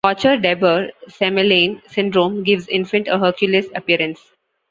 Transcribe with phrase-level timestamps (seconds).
[0.03, 4.31] Kocher-Debre-Semelaigne syndrome gives infant a Hercules appearance.